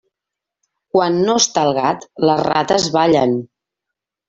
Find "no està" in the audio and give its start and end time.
1.27-1.67